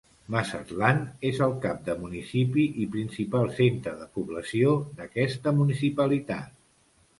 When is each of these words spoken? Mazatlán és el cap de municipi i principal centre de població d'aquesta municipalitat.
Mazatlán 0.35 1.01
és 1.29 1.41
el 1.47 1.53
cap 1.65 1.83
de 1.89 1.95
municipi 2.05 2.65
i 2.85 2.89
principal 2.97 3.53
centre 3.61 3.95
de 4.01 4.09
població 4.17 4.75
d'aquesta 5.03 5.57
municipalitat. 5.63 6.61